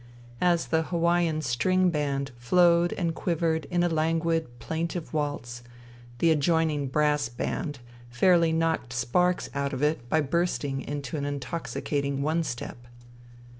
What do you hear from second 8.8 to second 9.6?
sparks